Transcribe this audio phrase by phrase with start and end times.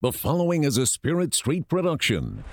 [0.00, 2.44] The following is a Spirit Street production.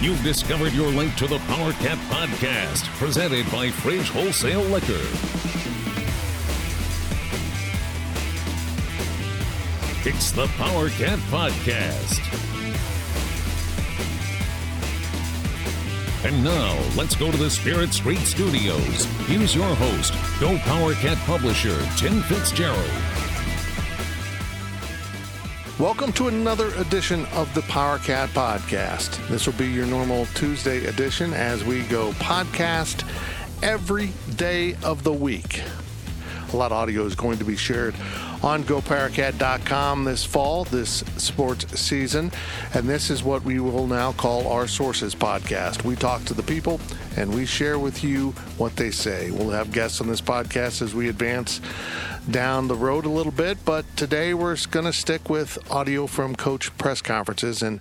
[0.00, 5.02] You've discovered your link to the Power Cat Podcast, presented by Fridge Wholesale Liquor.
[10.08, 12.47] It's the Power Cat Podcast.
[16.24, 19.04] And now, let's go to the Spirit Street Studios.
[19.28, 22.90] Here's your host, Go Power Cat publisher, Tim Fitzgerald.
[25.78, 29.24] Welcome to another edition of the Power Cat Podcast.
[29.28, 33.08] This will be your normal Tuesday edition as we go podcast
[33.62, 35.62] every day of the week.
[36.52, 37.94] A lot of audio is going to be shared
[38.42, 42.30] on GoPowerCat.com this fall, this sports season.
[42.74, 45.84] And this is what we will now call our Sources podcast.
[45.84, 46.80] We talk to the people
[47.16, 49.30] and we share with you what they say.
[49.30, 51.60] We'll have guests on this podcast as we advance
[52.30, 56.36] down the road a little bit, but today we're going to stick with audio from
[56.36, 57.62] coach press conferences.
[57.62, 57.80] And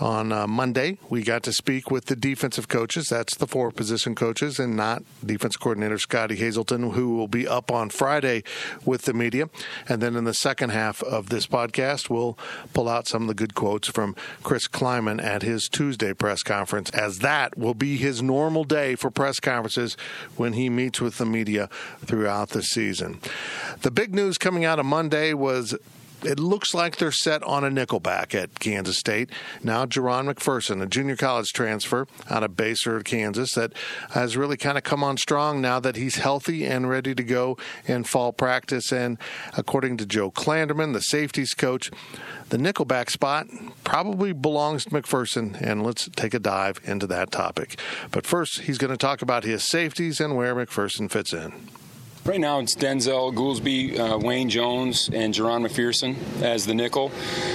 [0.00, 3.08] on uh, Monday, we got to speak with the defensive coaches.
[3.08, 7.70] That's the four position coaches and not defense coordinator Scotty Hazelton, who will be up
[7.70, 8.42] on Friday
[8.84, 9.48] with the media.
[9.88, 12.36] And then in the second half of this podcast, we'll
[12.74, 16.90] pull out some of the good quotes from Chris Klieman at his Tuesday press conference,
[16.90, 19.96] as that will be his normal day for press conferences
[20.36, 21.70] when he meets with the media
[22.04, 23.18] throughout the season.
[23.82, 25.76] The big news coming out of Monday was
[26.24, 29.30] it looks like they're set on a nickelback at Kansas State.
[29.62, 33.72] Now, Jahron McPherson, a junior college transfer out of Basehor, Kansas, that
[34.10, 37.58] has really kind of come on strong now that he's healthy and ready to go
[37.86, 38.92] in fall practice.
[38.92, 39.18] And
[39.56, 41.90] according to Joe Klanderman, the safeties coach,
[42.48, 43.46] the nickelback spot
[43.84, 47.78] probably belongs to McPherson, and let's take a dive into that topic.
[48.10, 51.52] But first, he's going to talk about his safeties and where McPherson fits in.
[52.26, 57.12] Right now, it's Denzel Goolsby, uh, Wayne Jones, and Jahron McPherson as the nickel.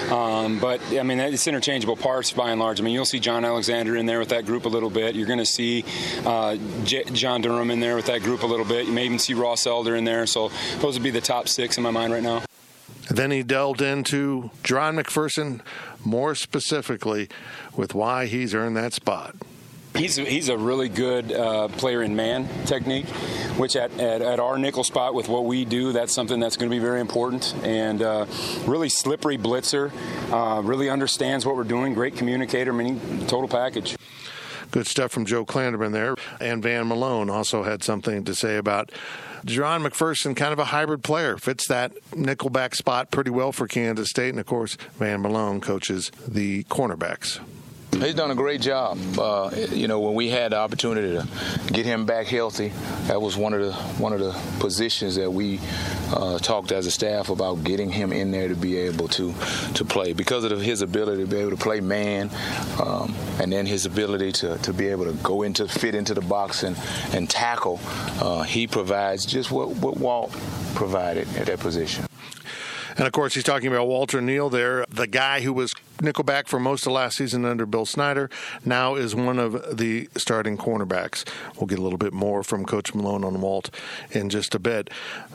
[0.10, 2.80] Um, but I mean, it's interchangeable parts by and large.
[2.80, 5.14] I mean, you'll see John Alexander in there with that group a little bit.
[5.14, 5.84] You're going to see
[6.26, 8.86] uh, J- John Durham in there with that group a little bit.
[8.86, 10.26] You may even see Ross Elder in there.
[10.26, 12.44] So those would be the top six in my mind right now.
[13.10, 15.60] Then he delved into Jahron McPherson
[16.06, 17.28] more specifically
[17.76, 19.36] with why he's earned that spot.
[19.96, 23.08] He's he's a really good uh, player in man technique,
[23.58, 26.70] which at, at, at, our nickel spot with what we do, that's something that's going
[26.70, 27.54] to be very important.
[27.64, 28.26] And uh,
[28.66, 29.92] really slippery blitzer,
[30.32, 33.98] uh, really understands what we're doing, great communicator, I mean, total package.
[34.72, 36.16] Good stuff from Joe Klanderman there.
[36.40, 38.90] And Van Malone also had something to say about
[39.46, 44.10] Jahron McPherson, kind of a hybrid player, fits that nickelback spot pretty well for Kansas
[44.10, 44.30] State.
[44.30, 47.42] And of course, Van Malone coaches the cornerbacks.
[47.92, 48.98] He's done a great job.
[49.20, 51.28] Uh, you know, when we had the opportunity to
[51.74, 52.70] get him back healthy,
[53.08, 55.60] that was one of the one of the positions that we
[56.12, 59.34] uh, talked as a staff about getting him in there to be able to
[59.76, 62.32] to play because of his ability to be able to play man,
[62.82, 66.22] um, and then his ability to, to be able to go into fit into the
[66.22, 66.78] box and
[67.14, 67.80] and tackle.
[68.20, 70.32] Uh, he provides just what what Walt
[70.76, 72.06] provided at that position.
[72.98, 76.60] And of course, he's talking about Walter Neil there, the guy who was nickelback for
[76.60, 78.30] most of last season under Bill Snyder,
[78.66, 81.24] now is one of the starting cornerbacks.
[81.58, 83.70] We'll get a little bit more from Coach Malone on Walt
[84.12, 84.90] in just a bit.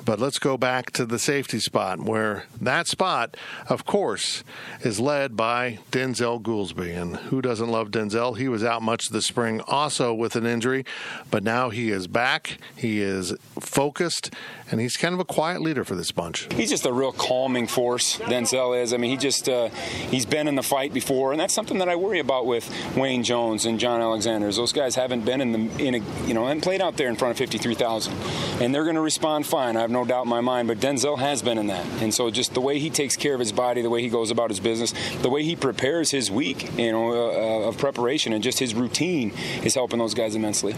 [0.04, 3.36] But let's go back to the safety spot, where that spot,
[3.68, 4.44] of course,
[4.82, 6.96] is led by Denzel Goolsby.
[6.96, 8.36] And who doesn't love Denzel?
[8.36, 10.84] He was out much this spring also with an injury,
[11.30, 12.58] but now he is back.
[12.74, 14.32] He is focused,
[14.70, 16.52] and he's kind of a quiet leader for this bunch.
[16.54, 18.92] He's just a real calming force, Denzel is.
[18.92, 21.88] I mean, he just, uh, he's been in the fight before, and that's something that
[21.88, 24.50] I worry about with Wayne Jones and John Alexander.
[24.50, 27.16] Those guys haven't been in the in a you know and played out there in
[27.16, 28.12] front of 53,000,
[28.60, 29.76] and they're going to respond fine.
[29.76, 30.68] I have no doubt in my mind.
[30.68, 33.40] But Denzel has been in that, and so just the way he takes care of
[33.40, 36.76] his body, the way he goes about his business, the way he prepares his week,
[36.78, 40.74] you know, uh, of preparation, and just his routine is helping those guys immensely.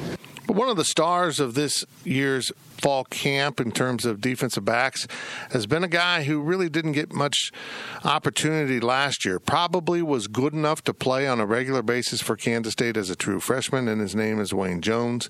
[0.46, 5.06] But one of the stars of this year's fall camp in terms of defensive backs
[5.50, 7.52] has been a guy who really didn't get much
[8.04, 9.38] opportunity last year.
[9.38, 13.16] Probably was good enough to play on a regular basis for Kansas State as a
[13.16, 15.28] true freshman, and his name is Wayne Jones.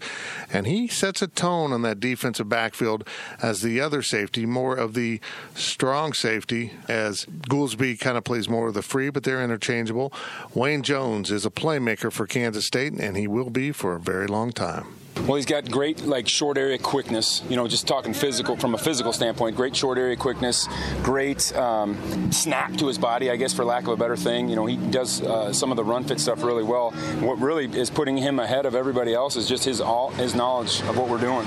[0.53, 3.07] And he sets a tone on that defensive backfield
[3.43, 5.21] as the other safety, more of the
[5.55, 10.13] strong safety, as Goolsby kind of plays more of the free, but they're interchangeable.
[10.55, 14.27] Wayne Jones is a playmaker for Kansas State, and he will be for a very
[14.27, 14.87] long time.
[15.27, 17.43] Well, he's got great like short area quickness.
[17.49, 20.69] You know, just talking physical from a physical standpoint, great short area quickness,
[21.03, 24.49] great um, snap to his body, I guess, for lack of a better thing.
[24.49, 26.93] You know, he does uh, some of the run fit stuff really well.
[27.21, 30.81] What really is putting him ahead of everybody else is just his all his knowledge
[30.83, 31.47] of what we're doing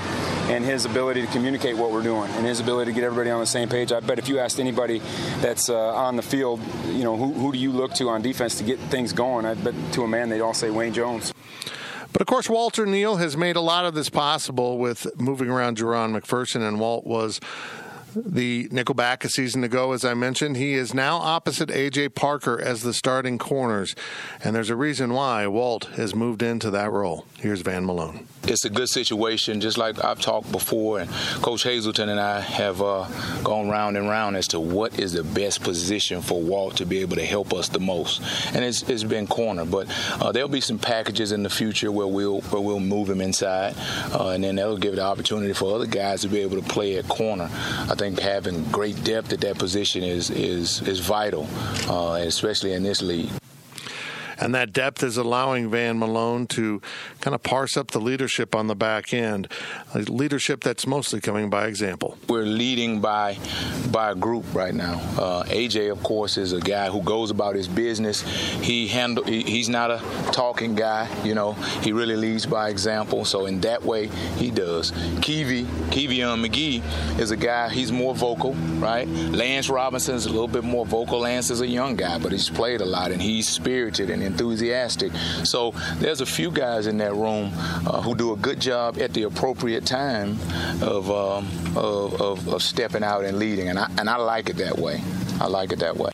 [0.50, 3.40] and his ability to communicate what we're doing and his ability to get everybody on
[3.40, 3.92] the same page.
[3.92, 5.00] I bet if you asked anybody
[5.40, 8.58] that's uh, on the field, you know, who, who do you look to on defense
[8.58, 9.46] to get things going?
[9.46, 11.32] I bet to a man they'd all say Wayne Jones.
[12.12, 15.78] But of course, Walter Neil has made a lot of this possible with moving around
[15.78, 17.40] Jahron McPherson, and Walt was
[18.14, 20.56] the nickelback a season ago, as I mentioned.
[20.56, 22.10] He is now opposite A.J.
[22.10, 23.94] Parker as the starting corners,
[24.42, 27.26] and there's a reason why Walt has moved into that role.
[27.38, 28.26] Here's Van Malone.
[28.44, 31.10] It's a good situation, just like I've talked before, and
[31.42, 33.06] Coach Hazelton and I have uh,
[33.44, 36.98] gone round and round as to what is the best position for Walt to be
[36.98, 38.20] able to help us the most.
[38.54, 39.86] And it's, it's been corner, but
[40.20, 43.74] uh, there'll be some packages in the future where we'll where we'll move him inside,
[44.12, 46.96] uh, and then that'll give the opportunity for other guys to be able to play
[46.96, 47.48] at corner.
[47.52, 51.46] I think having great depth at that position is is is vital,
[51.88, 53.30] uh, especially in this league.
[54.38, 56.80] And that depth is allowing Van Malone to
[57.20, 59.48] kind of parse up the leadership on the back end,
[59.94, 62.18] leadership that's mostly coming by example.
[62.28, 63.38] We're leading by
[63.90, 65.00] by a group right now.
[65.18, 68.22] Uh, AJ, of course, is a guy who goes about his business.
[68.22, 70.00] He handle he, he's not a
[70.32, 71.08] talking guy.
[71.24, 71.52] You know,
[71.82, 73.24] he really leads by example.
[73.24, 74.06] So in that way,
[74.36, 74.92] he does.
[75.20, 76.82] Kiwi Kevion McGee
[77.18, 77.68] is a guy.
[77.68, 79.06] He's more vocal, right?
[79.08, 81.20] Lance Robinson's a little bit more vocal.
[81.20, 85.12] Lance is a young guy, but he's played a lot and he's spirited and enthusiastic.
[85.44, 89.12] So there's a few guys in that room uh, who do a good job at
[89.12, 90.38] the appropriate time
[90.82, 94.56] of, um, of, of, of stepping out and leading, and I, and I like it
[94.56, 95.00] that way.
[95.40, 96.12] I like it that way.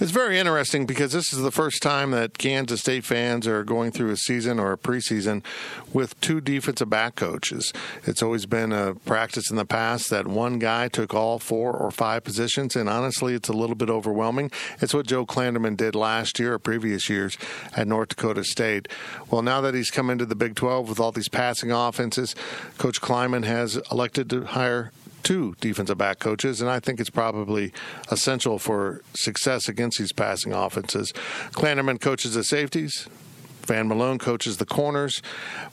[0.00, 3.92] It's very interesting because this is the first time that Kansas State fans are going
[3.92, 5.44] through a season or a preseason
[5.92, 7.72] with two defensive back coaches.
[8.04, 11.92] It's always been a practice in the past that one guy took all four or
[11.92, 14.50] five positions, and honestly, it's a little bit overwhelming.
[14.80, 17.38] It's what Joe Klanderman did last year or previous years
[17.76, 18.88] at North Dakota State.
[19.30, 22.34] Well, now that he's come into the Big 12 with all these passing offenses,
[22.78, 24.90] Coach Klieman has elected to hire
[25.24, 27.72] two defensive back coaches, and I think it's probably
[28.10, 31.12] essential for success against these passing offenses.
[31.52, 33.08] Klanderman coaches the safeties.
[33.66, 35.22] Van Malone coaches the corners,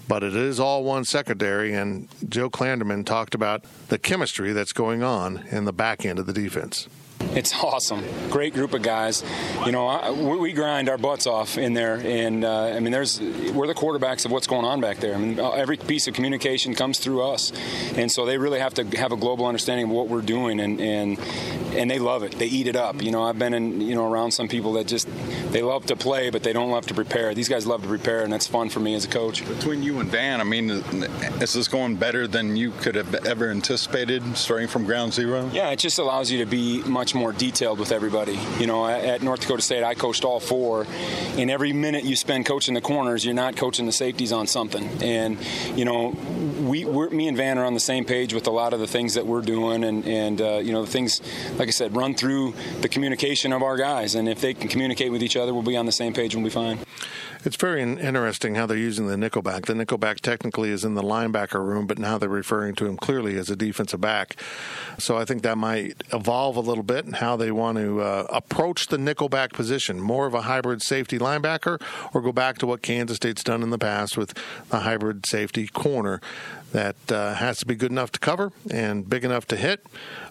[0.07, 5.03] but it is all one secondary, and Joe Klanderman talked about the chemistry that's going
[5.03, 6.88] on in the back end of the defense.
[7.35, 8.03] It's awesome.
[8.29, 9.23] Great group of guys.
[9.65, 13.19] You know, I, we grind our butts off in there, and uh, I mean, there's
[13.19, 15.15] we're the quarterbacks of what's going on back there.
[15.15, 17.51] I mean, uh, every piece of communication comes through us,
[17.95, 20.79] and so they really have to have a global understanding of what we're doing, and
[20.81, 21.19] and
[21.73, 22.33] and they love it.
[22.33, 23.01] They eat it up.
[23.01, 25.07] You know, I've been in you know around some people that just
[25.51, 27.33] they love to play, but they don't love to prepare.
[27.33, 29.47] These guys love to prepare, and that's fun for me as a coach.
[29.47, 33.50] Between you and Dan, I mean, is this going better than you could have ever
[33.50, 35.50] anticipated, starting from ground zero?
[35.53, 38.37] Yeah, it just allows you to be much more more detailed with everybody.
[38.59, 40.85] You know, at North Dakota State, I coached all four,
[41.37, 44.87] and every minute you spend coaching the corners, you're not coaching the safeties on something.
[45.01, 45.37] And
[45.75, 46.09] you know,
[46.61, 49.13] we, me and Van are on the same page with a lot of the things
[49.13, 51.21] that we're doing, and and uh, you know, the things,
[51.57, 55.11] like I said, run through the communication of our guys, and if they can communicate
[55.11, 56.79] with each other, we'll be on the same page and we'll be fine.
[57.43, 59.65] It's very interesting how they're using the nickelback.
[59.65, 63.35] The nickelback technically is in the linebacker room, but now they're referring to him clearly
[63.35, 64.35] as a defensive back.
[64.99, 68.27] So I think that might evolve a little bit in how they want to uh,
[68.29, 69.99] approach the nickelback position.
[69.99, 71.81] More of a hybrid safety linebacker,
[72.13, 74.37] or go back to what Kansas State's done in the past with
[74.69, 76.21] the hybrid safety corner
[76.71, 79.85] that uh, has to be good enough to cover and big enough to hit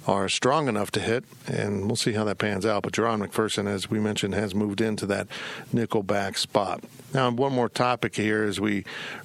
[0.07, 1.25] or strong enough to hit.
[1.47, 2.83] And we'll see how that pans out.
[2.83, 5.27] But Jahron McPherson, as we mentioned, has moved into that
[5.73, 6.83] nickel back spot.
[7.13, 8.85] Now, one more topic here as we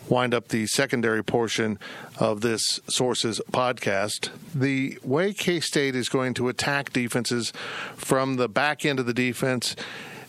[0.09, 1.79] wind up the secondary portion
[2.19, 4.29] of this Sources podcast.
[4.53, 7.53] The way K State is going to attack defenses
[7.95, 9.75] from the back end of the defense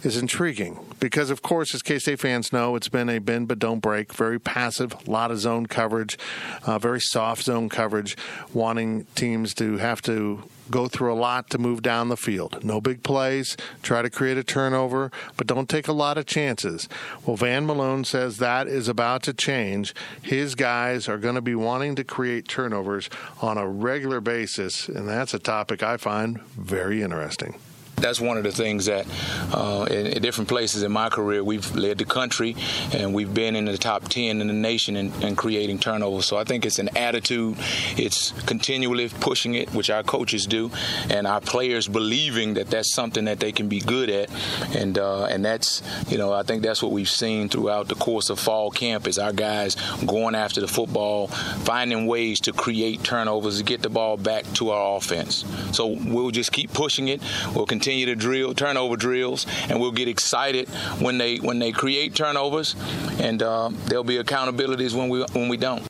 [0.02, 3.58] is intriguing because, of course, as K State fans know, it's been a bend but
[3.58, 6.18] don't break, very passive, a lot of zone coverage,
[6.64, 8.16] uh, very soft zone coverage,
[8.52, 12.64] wanting teams to have to go through a lot to move down the field.
[12.64, 16.88] No big plays, try to create a turnover, but don't take a lot of chances.
[17.24, 19.94] Well, Van Malone says that is about to change.
[20.22, 23.08] His guys are going to be wanting to create turnovers
[23.40, 27.60] on a regular basis, and that's a topic I find very interesting.
[27.96, 29.06] That's one of the things that
[29.52, 32.54] uh, in, in, different places in my career we've led the country
[32.92, 36.36] and we've been in the top 10 in the nation in, in creating turnovers so
[36.36, 37.56] i think it's an attitude.
[37.96, 40.70] It's continually pushing it which our coaches do
[41.10, 44.30] and our players believing that that's something that they can be good at.
[44.76, 48.30] And uh, and that's you know i think that's what we've seen throughout the course
[48.30, 49.76] of fall camp is our guys
[50.06, 54.70] going after the football finding ways to create turnovers to get the ball back to
[54.70, 55.44] our offense.
[55.72, 57.20] So we'll just keep pushing it.
[57.54, 61.70] We'll continue continue to drill turnover drills, and we'll get excited when they when they
[61.70, 62.74] create turnovers,
[63.20, 65.86] and uh, there'll be accountabilities when we when we don't.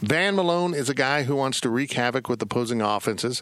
[0.00, 3.40] Van Malone is a guy who wants to wreak havoc with opposing offenses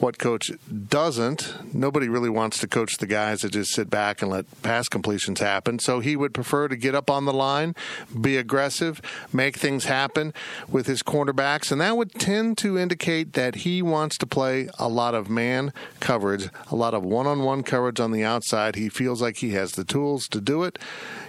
[0.00, 0.50] what coach
[0.88, 1.54] doesn't.
[1.74, 5.40] Nobody really wants to coach the guys that just sit back and let pass completions
[5.40, 5.78] happen.
[5.78, 7.74] So he would prefer to get up on the line,
[8.18, 9.00] be aggressive,
[9.32, 10.32] make things happen
[10.68, 14.88] with his cornerbacks, and that would tend to indicate that he wants to play a
[14.88, 18.76] lot of man coverage, a lot of one-on-one coverage on the outside.
[18.76, 20.78] He feels like he has the tools to do it.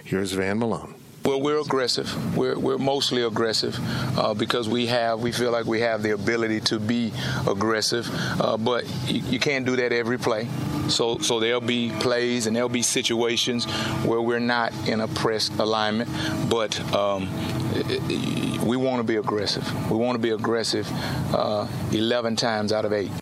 [0.04, 1.01] Here's Van Malone.
[1.24, 2.36] Well, we're aggressive.
[2.36, 3.78] We're, we're mostly aggressive
[4.18, 7.12] uh, because we have we feel like we have the ability to be
[7.46, 8.08] aggressive,
[8.40, 10.48] uh, but you, you, can't do that every play.
[10.88, 13.66] So so there'll be plays and there'll be situations
[14.04, 16.10] where we're not in a press alignment,
[16.50, 17.28] but um,
[18.66, 19.90] we want to be aggressive.
[19.90, 20.90] We want to be aggressive
[21.32, 23.21] uh, 11 times out of eight.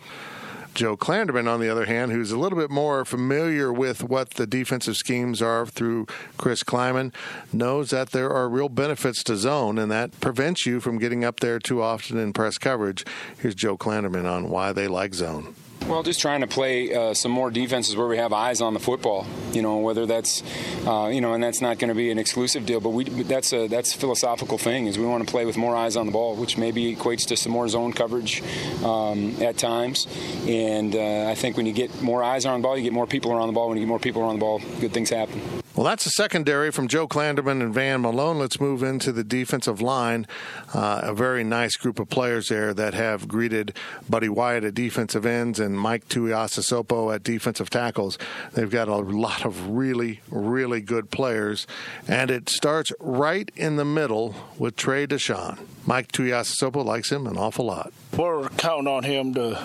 [0.75, 4.47] Joe Klanderman, on the other hand, who's a little bit more familiar with what the
[4.47, 7.12] defensive schemes are through Chris Klieman,
[7.53, 11.41] knows that there are real benefits to zone, and that prevents you from getting up
[11.41, 13.05] there too often in press coverage.
[13.39, 15.55] Here's Joe Klanderman on why they like zone.
[15.90, 18.80] Well, just trying to play uh, some more defenses where we have eyes on the
[18.80, 19.26] football.
[19.50, 20.44] You know, whether that's,
[20.87, 23.52] uh, you know, and that's not going to be an exclusive deal, but we that's
[23.52, 26.12] a that's a philosophical thing is we want to play with more eyes on the
[26.12, 28.40] ball, which maybe equates to some more zone coverage
[28.85, 30.06] um, at times.
[30.47, 33.09] And uh, I think when you get more eyes on the ball, you get more
[33.09, 33.68] people around the ball.
[33.68, 35.40] When you get more people around the ball, good things happen.
[35.77, 38.41] Well, that's the secondary from Joe Klanderman and Van Malone.
[38.41, 40.27] Let's move into the defensive line.
[40.75, 43.77] Uh, a very nice group of players there that have greeted
[44.09, 48.19] Buddy Wyatt at defensive ends and Mike Tuiasosopo at defensive tackles.
[48.53, 51.69] They've got a lot of really, really good players,
[52.09, 55.61] and it starts right in the middle with Trey Dishon.
[55.87, 57.93] Mike Tuiasosopo likes him an awful lot.
[58.17, 59.62] We're counting on him to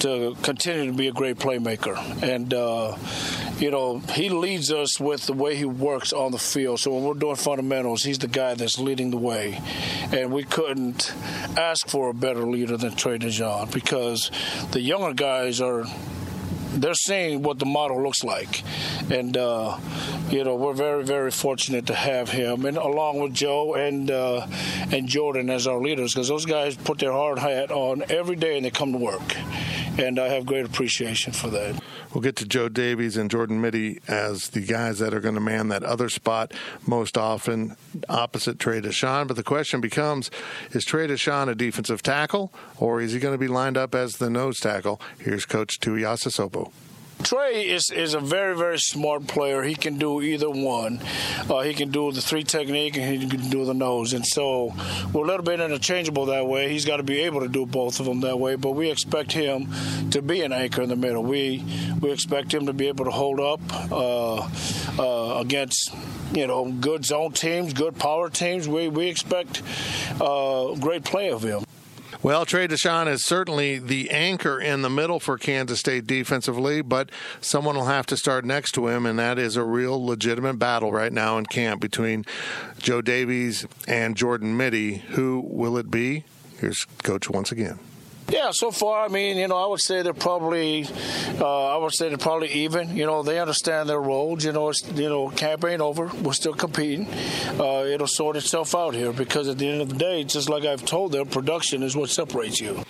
[0.00, 2.96] to continue to be a great playmaker, and uh,
[3.58, 6.80] you know he leads us with the way he works on the field.
[6.80, 9.60] So when we're doing fundamentals, he's the guy that's leading the way,
[10.12, 11.12] and we couldn't
[11.56, 14.30] ask for a better leader than Trey Dishon because
[14.72, 15.84] the younger guys are
[16.76, 18.62] they're seeing what the model looks like,
[19.10, 19.78] and uh,
[20.30, 24.46] you know we're very very fortunate to have him, and along with Joe and uh,
[24.92, 28.56] and Jordan as our leaders, because those guys put their hard hat on every day
[28.56, 29.36] and they come to work,
[29.98, 31.80] and I have great appreciation for that.
[32.12, 35.40] We'll get to Joe Davies and Jordan Mittie as the guys that are going to
[35.40, 36.52] man that other spot
[36.86, 37.76] most often
[38.08, 39.26] opposite Trey Dishon.
[39.28, 40.30] But the question becomes
[40.72, 44.16] is Trey Dishon a defensive tackle or is he going to be lined up as
[44.16, 45.00] the nose tackle?
[45.18, 46.72] Here's Coach Tuiasosopo.
[47.22, 49.62] Trey is, is a very, very smart player.
[49.62, 51.00] He can do either one.
[51.50, 54.12] Uh, he can do the three technique and he can do the nose.
[54.12, 54.74] And so
[55.12, 56.70] we're a little bit interchangeable that way.
[56.70, 58.56] He's got to be able to do both of them that way.
[58.56, 59.68] But we expect him
[60.10, 61.22] to be an anchor in the middle.
[61.22, 61.64] We
[62.00, 64.48] we expect him to be able to hold up uh,
[64.98, 65.92] uh, against
[66.32, 68.68] you know good zone teams, good power teams.
[68.68, 69.62] We we expect
[70.20, 71.65] uh, great play of him.
[72.22, 77.10] Well, Trey Dishon is certainly the anchor in the middle for Kansas State defensively, but
[77.40, 80.92] someone will have to start next to him, and that is a real legitimate battle
[80.92, 82.24] right now in camp between
[82.78, 84.96] Joe Davies and Jordan Mittie.
[85.10, 86.24] Who will it be?
[86.58, 87.78] Here's Coach once again.
[88.28, 90.84] Yeah, so far, I mean, you know, I would say they're probably,
[91.40, 92.96] uh, I would say they're probably even.
[92.96, 94.44] You know, they understand their roles.
[94.44, 96.06] You know, it's, you know, camp ain't over.
[96.22, 97.06] We're still competing.
[97.60, 100.64] Uh, it'll sort itself out here because at the end of the day, just like
[100.64, 102.82] I've told them, production is what separates you.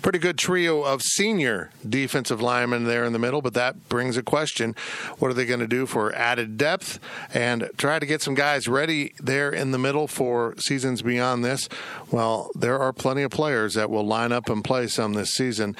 [0.00, 4.22] Pretty good trio of senior defensive linemen there in the middle, but that brings a
[4.22, 4.74] question:
[5.18, 6.98] What are they going to do for added depth
[7.34, 11.68] and try to get some guys ready there in the middle for seasons beyond this?
[12.10, 15.34] Well, there are plenty of players that will line up and play play some this
[15.34, 15.74] season.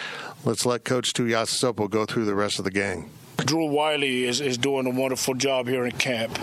[0.44, 3.08] Let's let Coach Tuiasosopo go through the rest of the gang.
[3.36, 6.36] Drew Wiley is, is doing a wonderful job here in camp.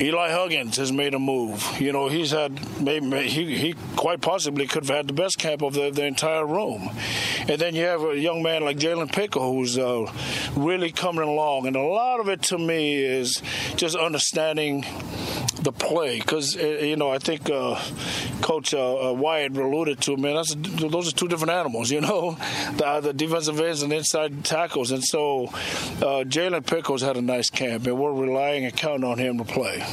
[0.00, 1.64] Eli Huggins has made a move.
[1.80, 5.62] You know, he's had maybe he, he quite possibly could have had the best camp
[5.62, 6.90] of the, the entire room.
[7.48, 10.12] And then you have a young man like Jalen Pickle who's uh,
[10.56, 11.68] really coming along.
[11.68, 13.40] And a lot of it to me is
[13.76, 14.84] just understanding
[15.62, 17.80] the play because uh, you know I think uh,
[18.40, 22.36] Coach uh, uh, Wyatt alluded to man those are two different animals you know
[22.76, 27.50] the, the defensive ends and inside tackles and so uh, Jalen Pickles had a nice
[27.50, 29.84] camp and we're relying and counting on him to play.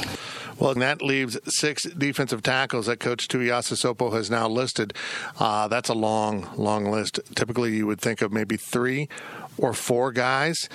[0.58, 4.94] Well, and that leaves six defensive tackles that Coach Tuiasosopo has now listed.
[5.38, 7.20] Uh, that's a long, long list.
[7.34, 9.10] Typically, you would think of maybe three
[9.58, 10.70] or four guys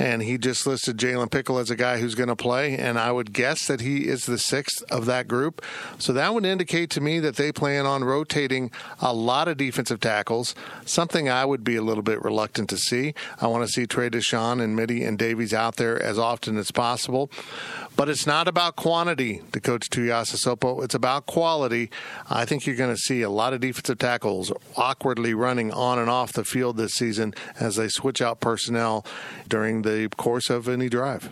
[0.00, 3.12] and he just listed Jalen Pickle as a guy who's going to play, and I
[3.12, 5.62] would guess that he is the sixth of that group.
[5.98, 10.00] So that would indicate to me that they plan on rotating a lot of defensive
[10.00, 10.54] tackles,
[10.86, 13.14] something I would be a little bit reluctant to see.
[13.42, 16.70] I want to see Trey Dishon and Mittie and Davies out there as often as
[16.70, 17.30] possible.
[18.00, 20.82] But it's not about quantity to Coach Tuiasosopo.
[20.82, 21.90] It's about quality.
[22.30, 26.08] I think you're going to see a lot of defensive tackles awkwardly running on and
[26.08, 29.04] off the field this season as they switch out personnel
[29.50, 31.28] during the course of any drive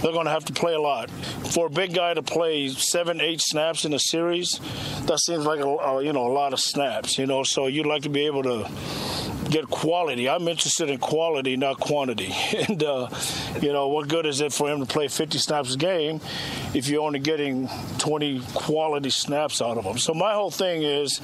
[0.00, 1.10] they're going to have to play a lot.
[1.10, 4.58] For a big guy to play seven, eight snaps in a series,
[5.02, 7.18] that seems like a, a you know a lot of snaps.
[7.18, 8.68] You know, so you'd like to be able to
[9.52, 10.28] get quality.
[10.28, 12.34] I'm interested in quality, not quantity.
[12.62, 13.08] And uh,
[13.60, 16.20] you know, what good is it for him to play 50 snaps a game
[16.74, 17.68] if you're only getting
[17.98, 19.98] 20 quality snaps out of him?
[19.98, 21.20] So my whole thing is,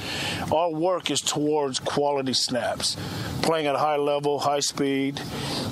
[0.52, 2.97] our work is towards quality snaps,
[3.42, 5.16] playing at a high level, high speed,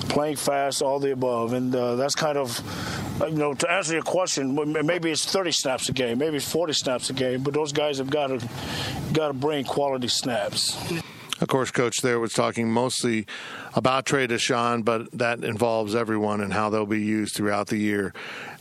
[0.09, 2.61] playing fast, all the above, and uh, that's kind of
[3.21, 6.73] you know, to answer your question, maybe it's 30 snaps a game, maybe it's 40
[6.73, 8.47] snaps a game, but those guys have got to
[9.11, 10.77] got to bring quality snaps.
[11.39, 13.27] Of course, Coach there was talking mostly
[13.75, 18.13] about Trey Dishon, but that involves everyone and how they'll be used throughout the year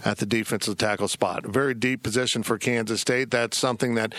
[0.06, 1.44] at the defensive tackle spot.
[1.44, 3.32] Very deep position for Kansas State.
[3.32, 4.14] That's something that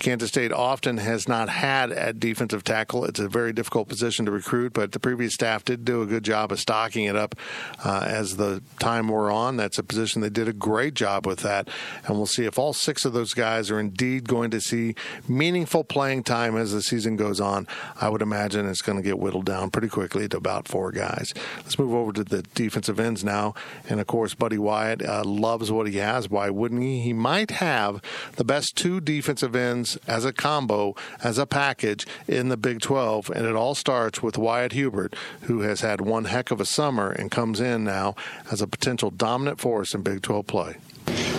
[0.00, 3.04] Kansas State often has not had at defensive tackle.
[3.04, 6.24] It's a very difficult position to recruit, but the previous staff did do a good
[6.24, 7.36] job of stocking it up
[7.84, 9.56] uh, as the time wore on.
[9.56, 11.68] That's a position they did a great job with that,
[12.04, 14.96] and we'll see if all six of those guys are indeed going to see
[15.28, 17.68] meaningful playing time as the season goes on.
[18.00, 21.32] I would imagine it's going to get whittled down pretty quickly to about four guys.
[21.58, 23.54] Let's move over to the defensive ends now,
[23.88, 25.00] and of course, Buddy Wyatt.
[25.00, 26.28] Uh, loves what he has.
[26.28, 27.00] Why wouldn't he?
[27.00, 28.02] He might have
[28.36, 33.30] the best two defensive ends as a combo, as a package in the Big 12.
[33.30, 37.10] And it all starts with Wyatt Hubert, who has had one heck of a summer
[37.10, 38.14] and comes in now
[38.50, 40.76] as a potential dominant force in Big 12 play.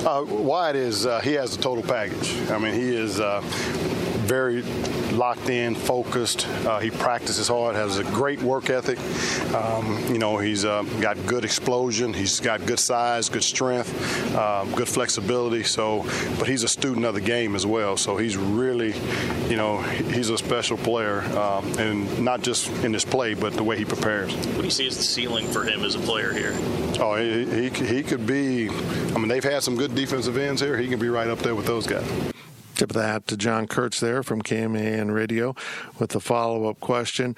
[0.06, 2.34] Uh, Wyatt is uh, he has the total package.
[2.50, 3.42] I mean, he is uh,
[4.30, 4.62] very
[5.12, 6.48] locked in, focused.
[6.64, 9.00] Uh, he practices hard, has a great work ethic.
[9.56, 12.14] Um, you know, he's uh, got good explosion.
[12.14, 13.90] He's got good size, good strength,
[14.36, 15.64] uh, good flexibility.
[15.64, 16.04] So,
[16.38, 17.98] but he's a student of the game as well.
[17.98, 18.94] So he's really,
[19.50, 23.64] you know, he's a special player, um, and not just in his play, but the
[23.64, 24.36] way he prepares.
[24.36, 26.54] What do you see as the ceiling for him as a player here?
[27.00, 28.70] Oh, he, he, he could be.
[28.70, 30.78] I mean, they've had some good defensive ends here.
[30.78, 32.08] He can be right up there with those guys.
[32.80, 35.54] Tip of the hat to John Kurtz there from KMAN Radio
[36.00, 37.36] with the follow up question.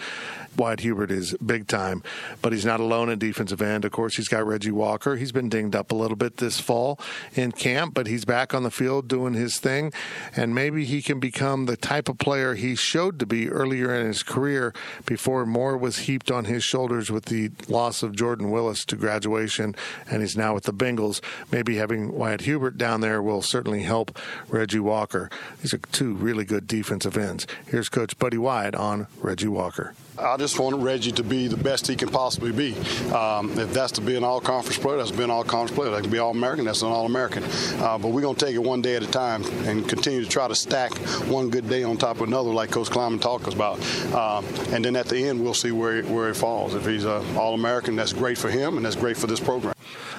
[0.56, 2.04] Wyatt Hubert is big time,
[2.44, 3.84] but he's not alone in defensive end.
[3.84, 5.16] Of course, he's got Reggie Walker.
[5.16, 7.00] He's been dinged up a little bit this fall
[7.34, 9.92] in camp, but he's back on the field doing his thing,
[10.36, 14.06] and maybe he can become the type of player he showed to be earlier in
[14.06, 14.76] his career
[15.08, 19.74] before more was heaped on his shoulders with the loss of Jordan Willis to graduation,
[20.08, 21.20] and he's now with the Bengals.
[21.52, 24.16] Maybe having Wyatt Hubert down there will certainly help
[24.48, 25.31] Reggie Walker.
[25.62, 27.48] These are two really good defensive ends.
[27.68, 29.94] Here's Coach Buddy Wyatt on Reggie Walker.
[30.20, 32.76] I just want Reggie to be the best he can possibly be.
[33.12, 35.90] Um, if that's to be an all-conference player, that's be an all-conference player.
[35.90, 37.44] That can be all-American, that's an all-American.
[37.82, 40.30] Uh, but we're going to take it one day at a time and continue to
[40.30, 40.94] try to stack
[41.28, 43.80] one good day on top of another, like Coach Klieman talked about.
[44.14, 44.42] Uh,
[44.72, 46.76] and then at the end, we'll see where, where he falls.
[46.76, 49.74] If he's an all-American, that's great for him, and that's great for this program.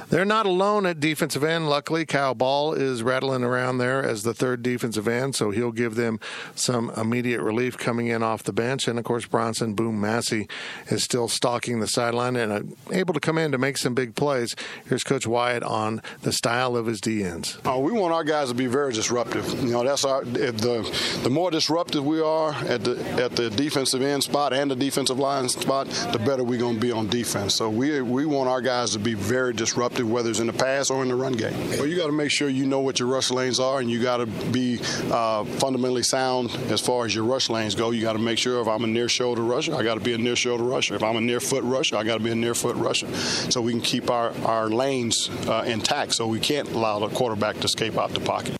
[0.08, 1.68] They're not alone at defensive end.
[1.68, 5.94] Luckily, Kyle Ball is rattling around there as the third defensive end, so he'll give
[5.94, 6.20] them
[6.54, 8.88] some immediate relief coming in off the bench.
[8.88, 10.48] And of course, Bronson Boom Massey
[10.88, 12.62] is still stalking the sideline and uh,
[12.92, 14.56] able to come in to make some big plays.
[14.88, 17.58] Here's Coach Wyatt on the style of his D ends.
[17.64, 19.48] Uh, we want our guys to be very disruptive.
[19.62, 24.02] You know, that's our the the more disruptive we are at the at the defensive
[24.02, 27.54] end spot and the defensive line spot, the better we're going to be on defense.
[27.54, 30.90] So we we want our guys to be very disruptive whether it's in the pass
[30.90, 31.52] or in the run game.
[31.70, 34.02] Well, you got to make sure you know what your rush lanes are, and you
[34.02, 34.78] got to be
[35.10, 37.90] uh, fundamentally sound as far as your rush lanes go.
[37.90, 40.14] You got to make sure if I'm a near shoulder rusher, I got to be
[40.14, 40.94] a near shoulder rusher.
[40.94, 43.12] If I'm a near foot rusher, I got to be a near foot rusher.
[43.14, 47.56] So we can keep our, our lanes uh, intact so we can't allow the quarterback
[47.56, 48.56] to escape out the pocket.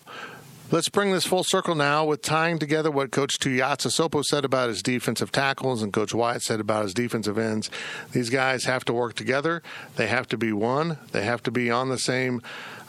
[0.73, 4.83] Let's bring this full circle now with tying together what Coach Tuiasosopo said about his
[4.83, 7.69] defensive tackles and Coach Wyatt said about his defensive ends.
[8.13, 9.63] These guys have to work together.
[9.97, 10.97] They have to be one.
[11.11, 12.41] They have to be on the same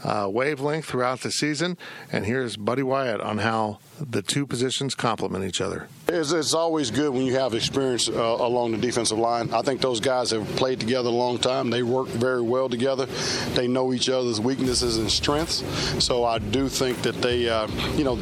[0.02, 1.78] uh, wavelength throughout the season.
[2.10, 5.88] And here's Buddy Wyatt on how the two positions complement each other.
[6.08, 9.54] It's, it's always good when you have experience uh, along the defensive line.
[9.54, 11.70] I think those guys have played together a long time.
[11.70, 13.06] They work very well together.
[13.54, 15.64] They know each other's weaknesses and strengths.
[16.04, 18.16] So I do think that they, uh, you know,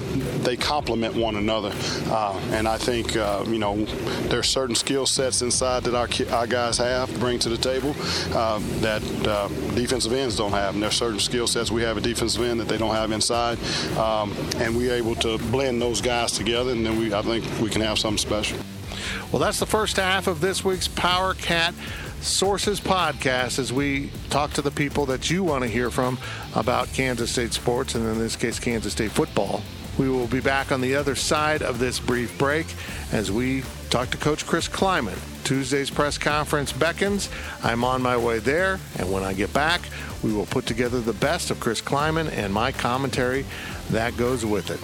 [0.43, 1.71] they complement one another.
[2.07, 3.85] Uh, and I think, uh, you know,
[4.27, 7.95] there's certain skill sets inside that our, our guys have to bring to the table
[8.35, 10.73] uh, that uh, defensive ends don't have.
[10.73, 13.57] And there's certain skill sets we have a defensive end that they don't have inside.
[13.97, 17.69] Um, and we're able to blend those guys together, and then we, I think we
[17.69, 18.57] can have something special.
[19.31, 21.73] Well, that's the first half of this week's Power Cat
[22.21, 26.17] Sources podcast as we talk to the people that you want to hear from
[26.55, 29.61] about Kansas State sports, and in this case, Kansas State football.
[29.97, 32.65] We will be back on the other side of this brief break
[33.11, 35.17] as we talk to Coach Chris Klieman.
[35.43, 37.29] Tuesday's press conference beckons.
[37.63, 39.81] I'm on my way there, and when I get back,
[40.23, 43.45] we will put together the best of Chris Klieman and my commentary
[43.89, 44.79] that goes with it.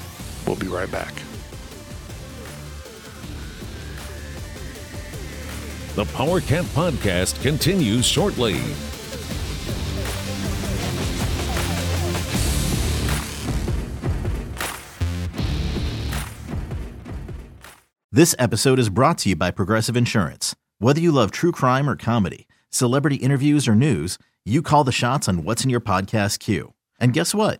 [0.47, 1.13] We'll be right back.
[5.95, 8.61] The Power Cat podcast continues shortly.
[18.09, 20.55] This episode is brought to you by Progressive Insurance.
[20.79, 25.27] Whether you love true crime or comedy, celebrity interviews or news, you call the shots
[25.27, 26.73] on what's in your podcast queue.
[26.99, 27.59] And guess what?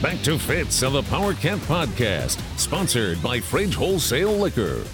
[0.00, 4.84] Back to Fitz of the Power Cat Podcast, sponsored by Fridge Wholesale Liquor.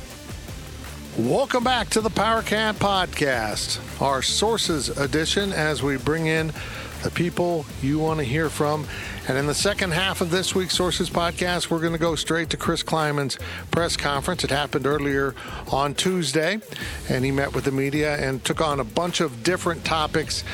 [1.18, 6.54] Welcome back to the Power Cat Podcast, our sources edition, as we bring in
[7.02, 8.86] the people you want to hear from.
[9.28, 12.48] And in the second half of this week's Sources podcast, we're going to go straight
[12.50, 13.38] to Chris Klieman's
[13.70, 14.42] press conference.
[14.42, 15.34] It happened earlier
[15.70, 16.60] on Tuesday,
[17.10, 20.44] and he met with the media and took on a bunch of different topics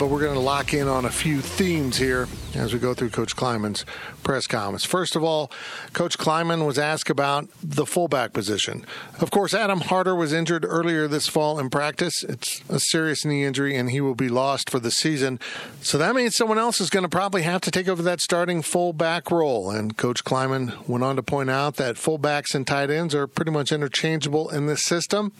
[0.00, 3.10] but we're going to lock in on a few themes here as we go through
[3.10, 3.84] Coach Klieman's
[4.22, 4.84] press comments.
[4.84, 5.50] First of all,
[5.92, 8.84] Coach Klieman was asked about the fullback position.
[9.20, 12.22] Of course, Adam Harder was injured earlier this fall in practice.
[12.22, 15.38] It's a serious knee injury, and he will be lost for the season.
[15.80, 18.62] So that means someone else is going to probably have to take over that starting
[18.62, 19.70] fullback role.
[19.70, 23.50] And Coach Klieman went on to point out that fullbacks and tight ends are pretty
[23.50, 25.32] much interchangeable in this system.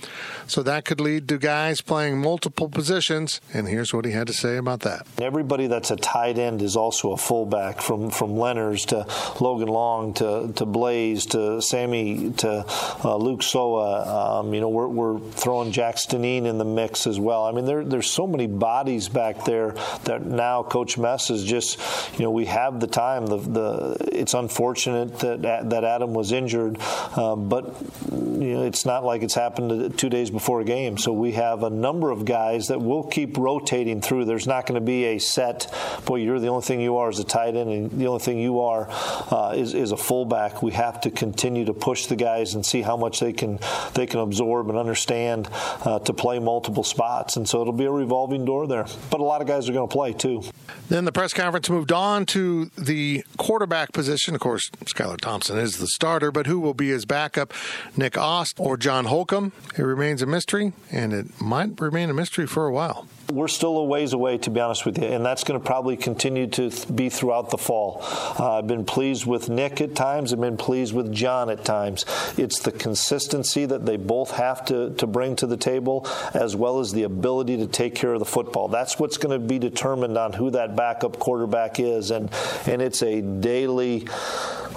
[0.46, 3.40] So that could lead to guys playing multiple positions.
[3.52, 5.06] And here's what he had to say about that?
[5.20, 9.06] Everybody that's a tight end is also a fullback, from from Lenners to
[9.42, 12.64] Logan Long to to Blaze to Sammy to
[13.04, 14.38] uh, Luke Soa.
[14.40, 17.44] Um, you know, we're, we're throwing Jack Stanine in the mix as well.
[17.44, 19.72] I mean, there, there's so many bodies back there
[20.04, 21.78] that now Coach Mess is just,
[22.18, 23.26] you know, we have the time.
[23.26, 26.80] The, the it's unfortunate that that Adam was injured,
[27.16, 27.76] um, but
[28.10, 30.98] you know, it's not like it's happened two days before a game.
[30.98, 34.24] So we have a number of guys that will keep rotating through.
[34.24, 35.72] There's not going to be a set.
[36.04, 38.38] Boy, you're the only thing you are is a tight end, and the only thing
[38.38, 40.62] you are uh, is, is a fullback.
[40.62, 43.58] We have to continue to push the guys and see how much they can
[43.94, 47.36] they can absorb and understand uh, to play multiple spots.
[47.36, 48.86] And so it'll be a revolving door there.
[49.10, 50.42] But a lot of guys are going to play too.
[50.88, 54.34] Then the press conference moved on to the quarterback position.
[54.34, 57.52] Of course, Skylar Thompson is the starter, but who will be his backup?
[57.96, 59.52] Nick Ast or John Holcomb?
[59.76, 63.06] It remains a mystery, and it might remain a mystery for a while.
[63.30, 65.96] We're still a ways away, to be honest with you, and that's going to probably
[65.96, 67.98] continue to be throughout the fall.
[68.02, 70.32] Uh, I've been pleased with Nick at times.
[70.32, 72.04] I've been pleased with John at times.
[72.36, 76.80] It's the consistency that they both have to, to bring to the table, as well
[76.80, 78.68] as the ability to take care of the football.
[78.68, 82.30] That's what's going to be determined on who that backup quarterback is, and
[82.66, 84.06] and it's a daily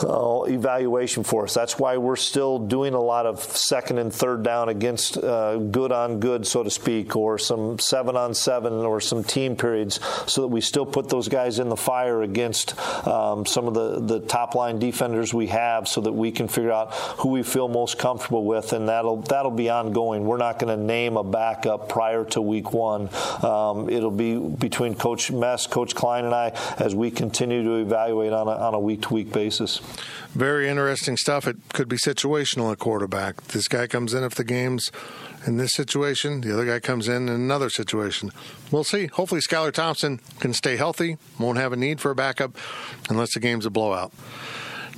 [0.03, 1.53] uh, evaluation for us.
[1.53, 5.91] That's why we're still doing a lot of second and third down against uh, good
[5.91, 10.41] on good, so to speak, or some seven on seven or some team periods, so
[10.41, 14.19] that we still put those guys in the fire against um, some of the, the
[14.21, 17.99] top line defenders we have, so that we can figure out who we feel most
[17.99, 20.25] comfortable with, and that'll that'll be ongoing.
[20.25, 23.09] We're not going to name a backup prior to week one.
[23.43, 28.33] Um, it'll be between Coach Mess, Coach Klein, and I as we continue to evaluate
[28.33, 29.81] on a, on a week to week basis.
[30.33, 31.47] Very interesting stuff.
[31.47, 33.41] It could be situational at quarterback.
[33.47, 34.91] This guy comes in if the game's
[35.45, 38.31] in this situation, the other guy comes in in another situation.
[38.71, 39.07] We'll see.
[39.07, 42.57] Hopefully, Skylar Thompson can stay healthy, won't have a need for a backup
[43.09, 44.13] unless the game's a blowout.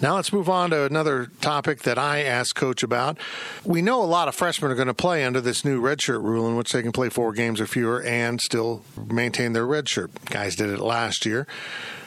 [0.02, 3.18] Now let's move on to another topic that I asked Coach about.
[3.64, 6.48] We know a lot of freshmen are going to play under this new redshirt rule,
[6.48, 10.10] in which they can play four games or fewer and still maintain their redshirt.
[10.26, 11.48] Guys did it last year.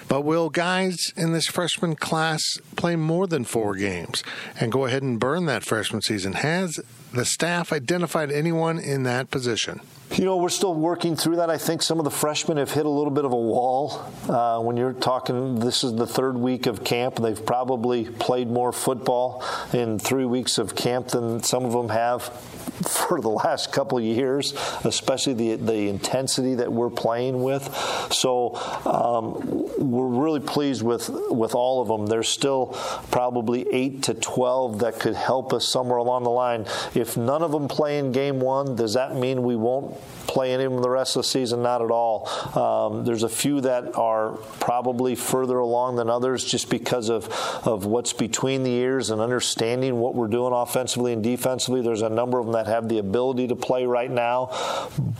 [0.09, 4.25] But will guys in this freshman class play more than four games
[4.59, 6.33] and go ahead and burn that freshman season?
[6.33, 6.81] Has
[7.13, 9.81] the staff identified anyone in that position?
[10.17, 11.51] You know, we're still working through that.
[11.51, 14.11] I think some of the freshmen have hit a little bit of a wall.
[14.27, 17.17] Uh, when you're talking, this is the third week of camp.
[17.17, 19.45] They've probably played more football
[19.75, 22.33] in three weeks of camp than some of them have
[23.09, 24.53] for the last couple of years,
[24.85, 27.65] especially the the intensity that we're playing with.
[28.13, 29.41] So um,
[29.79, 32.07] we're really pleased with with all of them.
[32.07, 32.77] There's still
[33.11, 36.67] probably eight to twelve that could help us somewhere along the line.
[36.95, 40.65] If none of them play in game one, does that mean we won't play any
[40.65, 41.63] of them the rest of the season?
[41.63, 42.29] Not at all.
[42.57, 47.29] Um, there's a few that are probably further along than others just because of,
[47.67, 51.83] of what's between the ears and understanding what we're doing offensively and defensively.
[51.83, 54.51] There's a number of them that have the ability to play right now,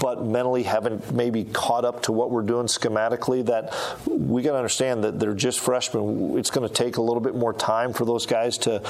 [0.01, 3.47] but mentally haven't maybe caught up to what we're doing schematically.
[3.47, 3.75] That
[4.07, 6.37] we got to understand that they're just freshmen.
[6.39, 8.81] It's going to take a little bit more time for those guys to,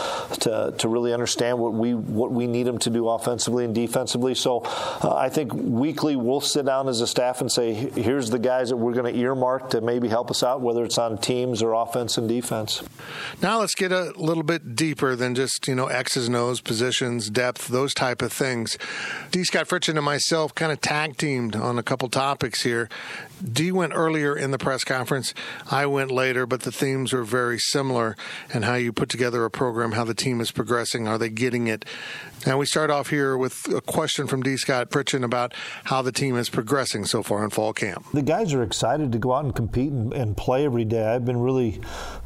[0.41, 4.35] to, to really understand what we, what we need them to do offensively and defensively.
[4.35, 8.39] So uh, I think weekly we'll sit down as a staff and say, here's the
[8.39, 11.63] guys that we're going to earmark to maybe help us out, whether it's on teams
[11.63, 12.83] or offense and defense.
[13.43, 17.31] Now let's get a little bit deeper than just you know X's and O's, positions,
[17.31, 18.79] depth, those type of things.
[19.31, 19.45] D.
[19.45, 22.89] Scott Fritchen and myself kind of tag teamed on a couple topics here.
[23.43, 25.35] D went earlier in the press conference.
[25.71, 28.17] I went later, but the themes were very similar
[28.53, 31.67] and how you put together a program, how the team is progressing, are they getting
[31.67, 31.85] it?
[32.47, 34.57] And we start off here with a question from D.
[34.57, 35.53] Scott Fritchen about
[35.85, 38.07] how the team is progressing so far in fall camp.
[38.13, 41.05] The guys are excited to go out and compete and, and play every day.
[41.05, 41.81] I've been really,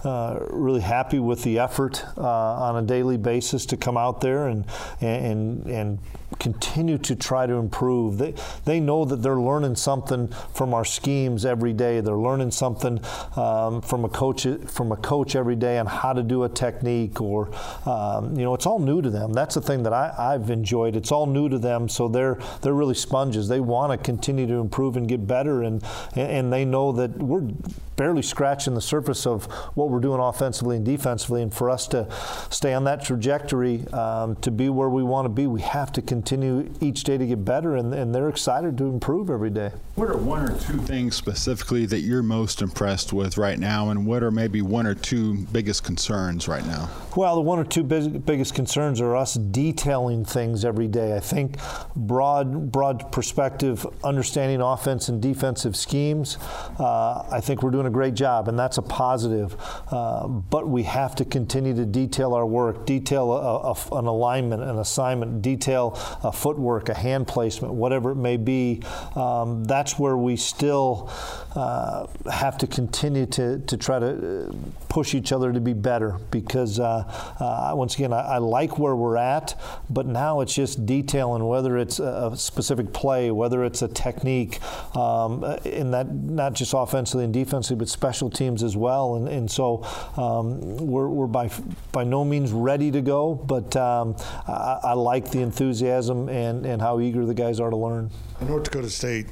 [0.05, 4.47] uh, really happy with the effort uh, on a daily basis to come out there
[4.49, 4.67] and
[5.01, 5.99] and and
[6.39, 8.19] continue to try to improve.
[8.19, 12.01] They they know that they're learning something from our schemes every day.
[12.01, 13.01] They're learning something
[13.37, 17.21] um, from a coach from a coach every day on how to do a technique
[17.21, 17.51] or
[17.87, 19.33] um, you know it's all new to them.
[19.33, 20.97] That's the thing that I, I've enjoyed.
[20.97, 23.49] It's all new to them, so they're they're really sponges.
[23.49, 25.83] They want to continue to improve and get better, and
[26.15, 27.49] and they know that we're
[27.97, 31.43] barely scratching the surface of what we're doing offensively and defensively.
[31.43, 32.09] And for us to
[32.51, 36.03] stay on that trajectory um, to be where we want to be, we have to
[36.03, 37.77] continue each day to get better.
[37.77, 39.73] And, and they're excited to improve every day.
[39.95, 44.07] What are one or two things specifically that you're most impressed with right now, and
[44.07, 46.89] what are maybe one or two biggest concerns right now?
[47.15, 51.15] Well, the one or two big, biggest concerns are us detailing things every day.
[51.15, 51.59] I think
[51.95, 56.39] broad, broad perspective, understanding offense and defensive schemes.
[56.79, 59.55] Uh, I think we're doing a great job, and that's a positive.
[59.91, 64.63] Uh, but we have to continue to detail our work, detail a, a, an alignment,
[64.63, 68.83] an assignment, detail a footwork, a hand placement, whatever it may be.
[69.15, 71.11] Um, that's where we still
[71.57, 74.53] uh, have to continue to, to try to uh,
[74.89, 77.03] push each other to be better because, uh,
[77.41, 81.77] uh, once again, I, I, like where we're at, but now it's just detailing whether
[81.77, 84.61] it's a specific play, whether it's a technique,
[84.97, 89.17] um, in that not just offensively and defensively, but special teams as well.
[89.17, 89.83] And, and so
[90.17, 91.51] um, we're, we're by,
[91.91, 94.15] by no means ready to go, but um,
[94.47, 98.13] I, I like the enthusiasm and, and how eager the guys are to learn.
[98.47, 99.27] North Dakota State,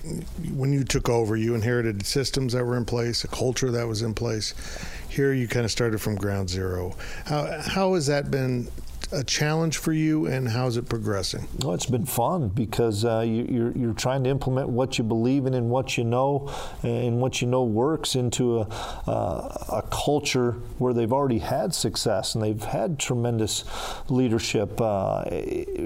[0.53, 4.03] when you took over, you inherited systems that were in place, a culture that was
[4.03, 4.55] in place.
[5.09, 6.97] Here, you kind of started from ground zero.
[7.25, 8.69] How how has that been
[9.13, 11.47] a challenge for you, and how's it progressing?
[11.59, 15.05] Well, it's been fun because uh, you, are you're, you're trying to implement what you
[15.05, 18.63] believe in and what you know, and what you know works into a,
[19.07, 23.65] uh, a culture where they've already had success and they've had tremendous
[24.09, 25.25] leadership uh,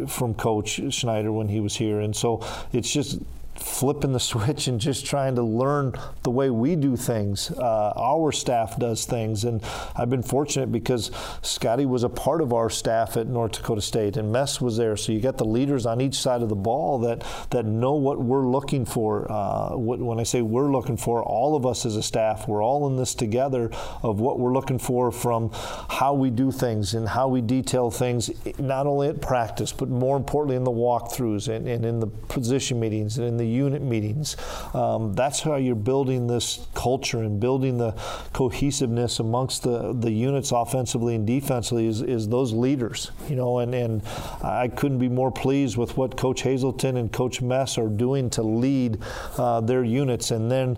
[0.06, 3.20] from Coach Snyder when he was here, and so it's just
[3.64, 7.50] flipping the switch and just trying to learn the way we do things.
[7.50, 9.62] Uh, our staff does things, and
[9.96, 11.11] I've been fortunate because
[11.42, 14.96] Scotty was a part of our staff at North Dakota State, and Mess was there.
[14.96, 18.20] So you got the leaders on each side of the ball that that know what
[18.20, 19.31] we're looking for.
[19.31, 22.62] Uh, what, when I say we're looking for, all of us as a staff, we're
[22.62, 23.70] all in this together
[24.03, 28.31] of what we're looking for from how we do things and how we detail things,
[28.59, 32.79] not only at practice, but more importantly in the walkthroughs and, and in the position
[32.81, 34.36] meetings and in the unit meetings.
[34.74, 37.92] Um, that's how you're building this culture and building the
[38.32, 43.74] cohesiveness amongst the, the units offensively and defensively is, is those leaders, you know, and,
[43.74, 44.02] and
[44.42, 48.42] I couldn't be more pleased with what Coach Hazelton and Coach Mess are doing to
[48.42, 48.98] lead
[49.38, 50.30] uh, their units.
[50.30, 50.76] And then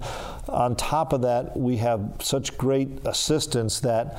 [0.49, 4.19] on top of that, we have such great assistants that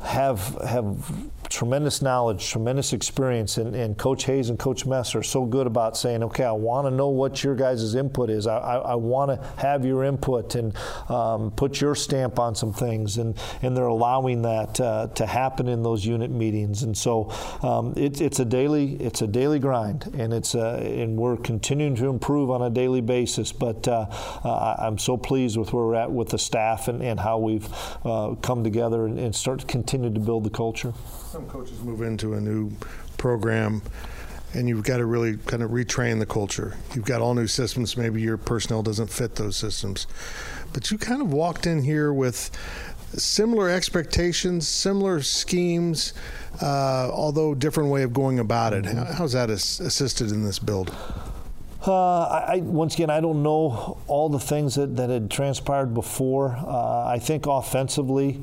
[0.00, 5.44] have have tremendous knowledge, tremendous experience, and, and, Coach Hayes and Coach Mess are so
[5.44, 8.46] good about saying, okay, I want to know what your guys' input is.
[8.46, 10.76] I, I, I want to have your input and
[11.08, 15.68] um, put your stamp on some things, and, and they're allowing that uh, to happen
[15.68, 16.82] in those unit meetings.
[16.82, 17.30] And so
[17.62, 21.94] um, it, it's a daily it's a daily grind, and it's uh, and we're continuing
[21.96, 23.52] to improve on a daily basis.
[23.52, 24.06] But uh,
[24.44, 27.68] uh I'm so pleased with where we're at with the staff and, and how we've
[28.04, 30.92] uh, come together and, and start to continue to build the culture
[31.30, 32.70] some coaches move into a new
[33.16, 33.82] program
[34.54, 36.76] and you've got to really kind of retrain the culture.
[36.94, 37.96] You've got all new systems.
[37.96, 40.06] Maybe your personnel doesn't fit those systems.
[40.72, 42.50] But you kind of walked in here with
[43.12, 46.14] similar expectations, similar schemes,
[46.62, 48.86] uh, although different way of going about it.
[48.86, 50.94] How's that assisted in this build?
[51.86, 56.56] Uh, I, once again, I don't know all the things that, that had transpired before.
[56.56, 58.40] Uh, I think offensively,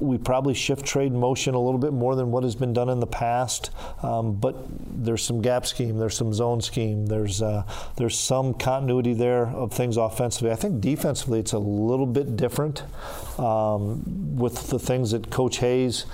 [0.00, 3.00] we probably shift trade motion a little bit more than what has been done in
[3.00, 3.70] the past.
[4.02, 4.56] Um, but
[5.04, 7.64] there's some gap scheme, there's some zone scheme, there's uh,
[7.96, 10.50] there's some continuity there of things offensively.
[10.50, 12.84] I think defensively it's a little bit different
[13.38, 16.06] um, with the things that Coach Hayes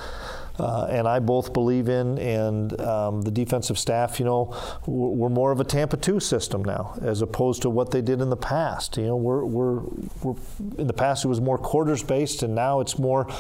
[0.59, 4.55] uh, and I both believe in, and um, the defensive staff, you know,
[4.87, 8.31] we're more of a Tampa 2 system now, as opposed to what they did in
[8.31, 8.97] the past.
[8.97, 9.81] You know, we're, we're,
[10.23, 10.37] we're
[10.79, 13.31] in the past it was more quarters based, and now it's more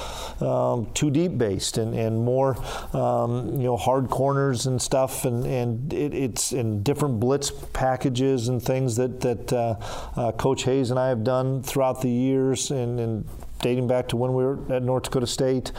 [0.42, 2.56] um, two deep based and, and more,
[2.94, 8.48] um, you know, hard corners and stuff, and, and it, it's in different blitz packages
[8.48, 9.76] and things that, that uh,
[10.16, 13.28] uh, Coach Hayes and I have done throughout the years and, and
[13.60, 15.72] dating back to when we were at North Dakota State.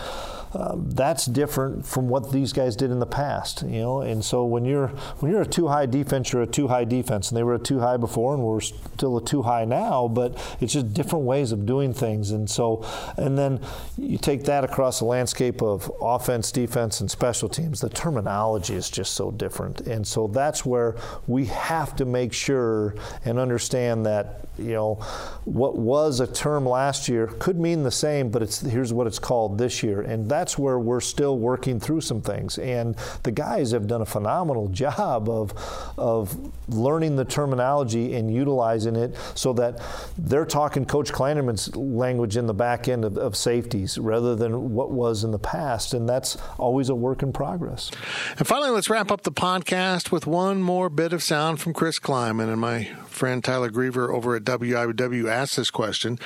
[0.56, 4.02] Um, that's different from what these guys did in the past, you know.
[4.02, 4.88] And so when you're
[5.20, 7.60] when you're a two high defense, you're a two high defense, and they were a
[7.60, 10.08] two high before, and we're still a two high now.
[10.08, 12.86] But it's just different ways of doing things, and so
[13.18, 13.60] and then
[13.98, 17.82] you take that across the landscape of offense, defense, and special teams.
[17.82, 20.96] The terminology is just so different, and so that's where
[21.28, 24.96] we have to make sure and understand that you know
[25.44, 29.20] what was a term last year could mean the same, but it's here's what it's
[29.20, 32.60] called this year, and that that's where we're still working through some things.
[32.60, 35.54] And the guys have done a phenomenal job of,
[35.98, 36.38] of
[36.70, 39.82] learning the terminology and utilizing it so that
[40.20, 44.92] they're talking Coach Klanderman's language in the back end of, of safeties rather than what
[44.92, 45.96] was in the past.
[45.96, 47.90] And that's always a work in progress.
[48.38, 51.98] And finally, let's wrap up the podcast with one more bit of sound from Chris
[51.98, 52.52] Klieman.
[52.52, 56.20] And my friend Tyler Griever over at WIW asked this question.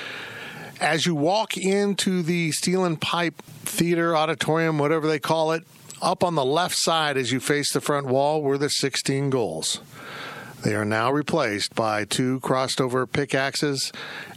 [0.80, 5.64] As you walk into the Steel and Pipe Theater, auditorium, whatever they call it,
[6.00, 9.82] up on the left side as you face the front wall were the 16 goals.
[10.64, 13.92] They are now replaced by two crossed over pickaxes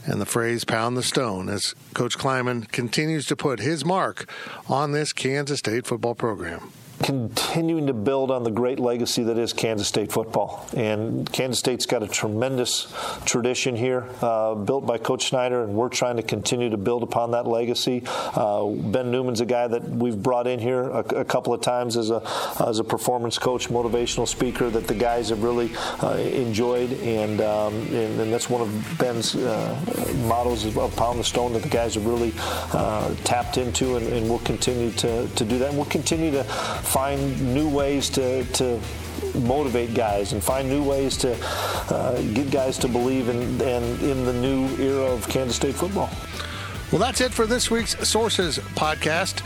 [0.05, 4.29] and the phrase pound the stone as Coach Klieman continues to put his mark
[4.67, 9.51] on this Kansas State football program continuing to build on the great legacy that is
[9.51, 10.65] Kansas State football.
[10.75, 12.91] And Kansas State's got a tremendous
[13.25, 17.31] tradition here, uh, built by Coach Snyder, and we're trying to continue to build upon
[17.31, 18.03] that legacy.
[18.07, 21.97] Uh, ben Newman's a guy that we've brought in here a, a, couple of times
[21.97, 22.21] as a
[22.65, 27.73] as a performance coach, motivational speaker that the guys have really uh, enjoyed, and, um,
[27.87, 31.95] and, and that's one of Ben's uh, models of pound the stone that the guys
[31.95, 32.33] have really
[32.71, 35.69] uh, tapped into, and, and we'll continue to, to do that.
[35.69, 36.43] And we'll continue to
[36.93, 38.79] find new ways to, to
[39.33, 41.35] motivate guys and find new ways to
[41.89, 46.11] uh, get guys to believe in, in, in the new era of Kansas State football.
[46.91, 49.43] Well, that's it for this week's Sources podcast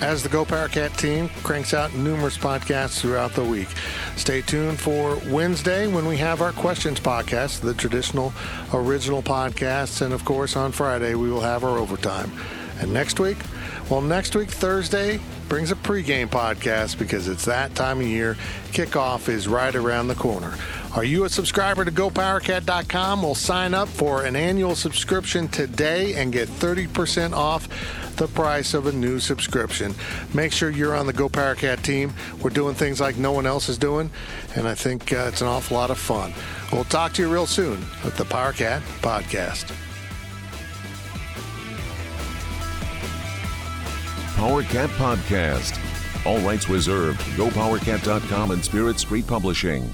[0.00, 3.68] as the Go Powercat team cranks out numerous podcasts throughout the week.
[4.16, 8.32] Stay tuned for Wednesday when we have our questions podcast, the traditional
[8.72, 10.00] original podcasts.
[10.00, 12.32] And of course, on Friday, we will have our overtime.
[12.80, 13.36] And next week,
[13.90, 18.36] well, next week, Thursday, brings a pregame podcast because it's that time of year.
[18.72, 20.54] Kickoff is right around the corner.
[20.94, 23.22] Are you a subscriber to GoPowerCat.com?
[23.22, 27.68] Well, sign up for an annual subscription today and get 30% off
[28.16, 29.94] the price of a new subscription.
[30.32, 32.14] Make sure you're on the Go Powercat team.
[32.42, 34.10] We're doing things like no one else is doing,
[34.54, 36.32] and I think uh, it's an awful lot of fun.
[36.72, 39.85] We'll talk to you real soon with the Powercat Podcast.
[44.36, 45.78] PowerCat Podcast.
[46.26, 47.18] All rights reserved.
[47.38, 49.90] GoPowerCat.com and Spirit Street Publishing.